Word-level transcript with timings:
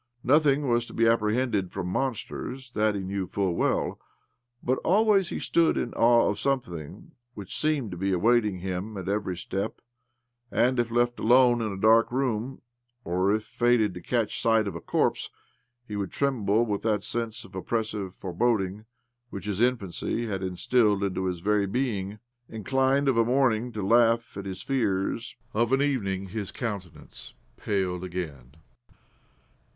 Nothing 0.23 0.67
was 0.67 0.87
to 0.87 0.95
be 0.95 1.05
apprehended 1.05 1.71
from 1.71 1.87
monsters— 1.87 2.71
that 2.73 2.95
he 2.95 3.01
knew 3.01 3.27
ii8 3.27 3.29
OBLOMOV 3.29 3.33
full 3.33 3.53
well; 3.55 3.99
but 4.63 4.79
always 4.79 5.29
he 5.29 5.37
stood 5.37 5.77
in 5.77 5.93
awe 5.93 6.27
of 6.27 6.39
something 6.39 7.11
which 7.35 7.55
seemed 7.55 7.91
to 7.91 7.97
be 7.97 8.11
awaiting 8.11 8.61
him' 8.61 8.97
at 8.97 9.07
every 9.07 9.37
step; 9.37 9.79
and, 10.49 10.79
if 10.79 10.89
left 10.89 11.19
alone 11.19 11.61
in 11.61 11.71
a 11.71 11.77
dark 11.77 12.11
room, 12.11 12.63
or 13.05 13.31
if 13.31 13.43
fated 13.43 13.93
to 13.93 14.01
catch 14.01 14.41
sight 14.41 14.67
of 14.67 14.73
a 14.73 14.81
corpse, 14.81 15.29
he 15.87 15.95
would 15.95 16.11
tremble 16.11 16.65
with 16.65 16.81
that 16.81 17.03
sense 17.03 17.45
of 17.45 17.53
oppressive 17.53 18.15
foreboding 18.15 18.85
which 19.29 19.45
his 19.45 19.61
infancy 19.61 20.25
had 20.25 20.41
instilled 20.41 21.03
into 21.03 21.25
his 21.25 21.41
very 21.41 21.67
being. 21.67 22.17
Inclined, 22.49 23.07
of 23.07 23.17
a 23.17 23.23
morning, 23.23 23.71
to 23.73 23.85
laugh 23.85 24.35
at 24.35 24.45
his 24.47 24.63
fears, 24.63 25.35
of 25.53 25.71
an 25.71 25.81
evening 25.83 26.29
his 26.29 26.51
countenance 26.51 27.35
paled 27.55 28.03
again. 28.03 28.55